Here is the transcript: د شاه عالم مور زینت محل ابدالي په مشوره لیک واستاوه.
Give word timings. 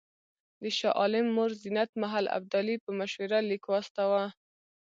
د 0.61 0.63
شاه 0.77 0.95
عالم 0.99 1.25
مور 1.35 1.51
زینت 1.61 1.91
محل 2.01 2.25
ابدالي 2.37 2.75
په 2.85 2.89
مشوره 2.99 3.39
لیک 3.49 3.63
واستاوه. 3.67 4.23